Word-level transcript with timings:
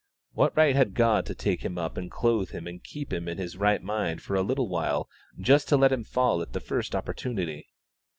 What 0.33 0.57
right 0.57 0.75
had 0.75 0.95
God 0.95 1.27
to 1.27 1.35
take 1.35 1.63
him 1.63 1.77
up 1.77 1.95
and 1.95 2.09
clothe 2.09 2.49
him 2.49 2.65
and 2.65 2.83
keep 2.83 3.13
him 3.13 3.27
in 3.27 3.37
his 3.37 3.55
right 3.55 3.83
mind 3.83 4.23
for 4.23 4.33
a 4.35 4.41
little 4.41 4.67
while, 4.67 5.07
just 5.39 5.69
to 5.69 5.77
let 5.77 5.91
him 5.91 6.03
fall 6.03 6.41
at 6.41 6.53
the 6.53 6.59
first 6.59 6.95
opportunity? 6.95 7.67